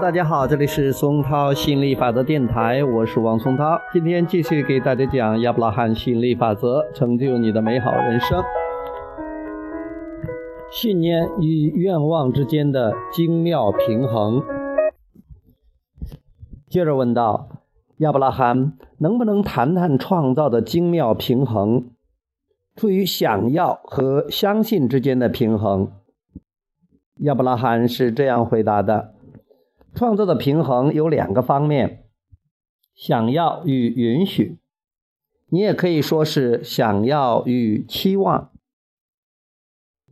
[0.00, 3.80] 大家好，这里是松涛吸引力法则电台，我是王松涛。
[3.92, 8.40] 今天继续给大家讲亚伯拉罕吸引力法则，成就你的美好人生。
[10.70, 14.40] 信念与愿望之间的精妙平衡。
[16.68, 17.48] 接着问道：
[17.96, 21.90] 亚伯拉罕，能不能谈谈创造的精妙平衡？
[22.76, 25.90] 处于想要和相信之间的平衡？
[27.22, 29.14] 亚伯拉罕是这样回答的。
[29.98, 32.04] 创造的平衡有两个方面：
[32.94, 34.60] 想要与允许。
[35.48, 38.52] 你也可以说是想要与期望。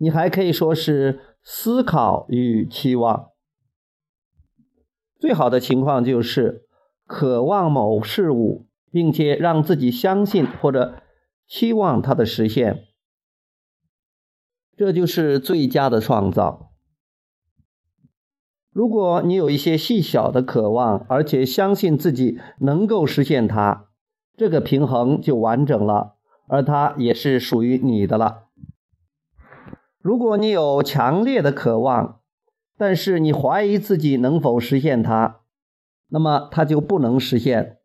[0.01, 3.31] 你还可以说是思考与期望。
[5.21, 6.67] 最好的情况就是
[7.07, 11.01] 渴望某事物，并且让自己相信或者
[11.47, 12.89] 期望它的实现。
[14.77, 16.73] 这就是最佳的创造。
[18.77, 23.87] 如果你有一些细小的渴望，而且相信自己能够实现它，
[24.37, 28.49] 这个平衡就完整了，而它也是属于你的了。
[29.99, 32.21] 如果你有强烈的渴望，
[32.77, 35.41] 但是你怀疑自己能否实现它，
[36.11, 37.79] 那么它就不能实现，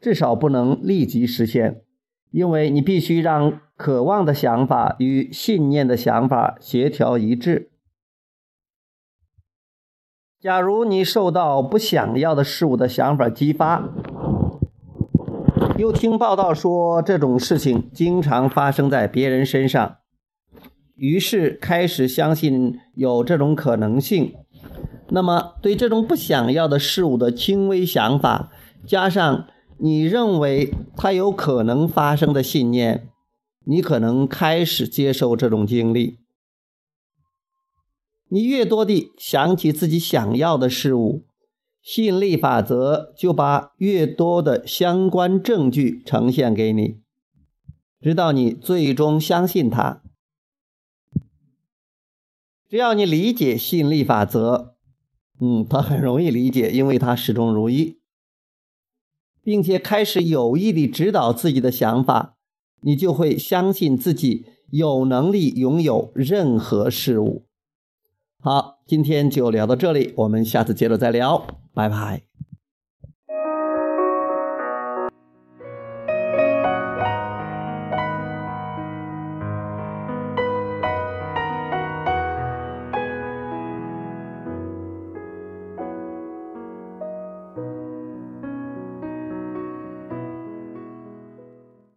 [0.00, 1.82] 至少不能立即实现，
[2.30, 7.70] 因为你必须让渴望的想法与信念的想法协调一致。
[10.40, 13.88] 假如你受到不想要的事物的想法激发，
[15.76, 19.96] 又听报道说这种事情经常发生在别人身上，
[20.94, 24.32] 于是开始相信有这种可能性，
[25.08, 28.52] 那么对这种不想要的事物的轻微想法，
[28.86, 33.08] 加上你认为它有可能发生的信念，
[33.64, 36.20] 你可能开始接受这种经历。
[38.30, 41.24] 你越多地想起自己想要的事物，
[41.80, 47.00] 吸引力法则就把越多的相关证据呈现给你，
[48.00, 50.02] 直到你最终相信它。
[52.68, 54.74] 只要你理解吸引力法则，
[55.40, 57.98] 嗯，它很容易理解，因为它始终如一，
[59.42, 62.36] 并且开始有意地指导自己的想法，
[62.82, 67.47] 你就会相信自己有能力拥有任何事物。
[68.40, 71.44] 好，今天就聊到这里，我们下次接着再聊，
[71.74, 72.27] 拜拜。